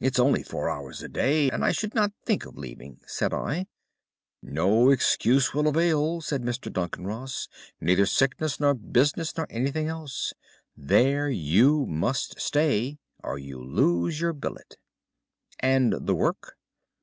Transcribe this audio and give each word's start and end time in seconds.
"'It's 0.00 0.18
only 0.18 0.42
four 0.42 0.70
hours 0.70 1.02
a 1.02 1.08
day, 1.10 1.50
and 1.50 1.62
I 1.62 1.72
should 1.72 1.94
not 1.94 2.14
think 2.24 2.46
of 2.46 2.56
leaving,' 2.56 3.02
said 3.06 3.34
I. 3.34 3.66
"'No 4.40 4.88
excuse 4.88 5.52
will 5.52 5.68
avail,' 5.68 6.22
said 6.22 6.40
Mr. 6.40 6.72
Duncan 6.72 7.06
Ross; 7.06 7.48
'neither 7.78 8.06
sickness 8.06 8.58
nor 8.60 8.72
business 8.72 9.36
nor 9.36 9.46
anything 9.50 9.88
else. 9.88 10.32
There 10.74 11.28
you 11.28 11.84
must 11.84 12.40
stay, 12.40 12.96
or 13.22 13.38
you 13.38 13.62
lose 13.62 14.22
your 14.22 14.32
billet.' 14.32 14.76
"'And 15.60 15.92
the 16.06 16.14
work? 16.14 16.56